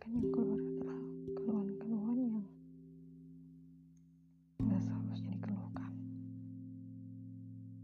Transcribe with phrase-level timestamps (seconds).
[0.00, 1.00] kebanyakan yang keluar adalah
[1.36, 2.44] keluhan-keluhan yang
[4.64, 5.92] nggak seharusnya dikeluhkan.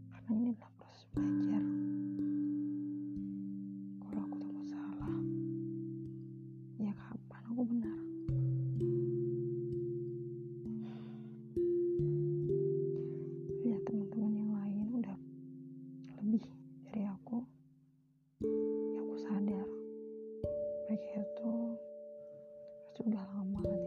[0.09, 0.71] Karena ini adalah
[23.07, 23.79] udah lama kan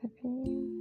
[0.00, 0.77] Tabii.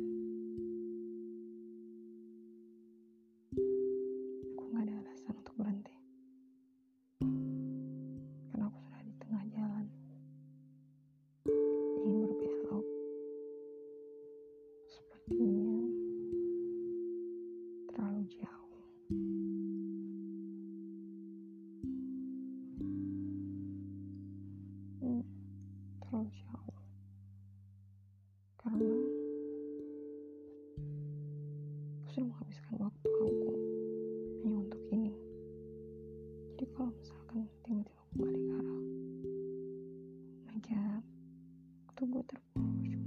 [32.17, 33.53] Sudah menghabiskan waktu aku
[34.41, 35.13] hanya untuk ini.
[36.57, 40.57] Jadi kalau misalkan tiba-tiba aku balik arah oh my
[42.09, 43.06] gue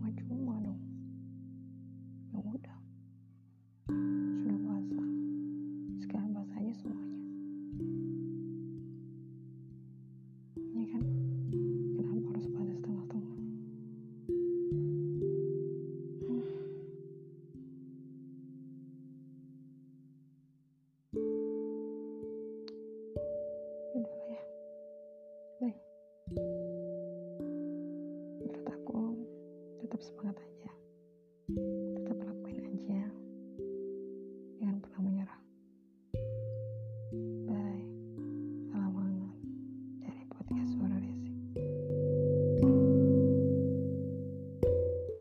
[30.01, 30.50] bagus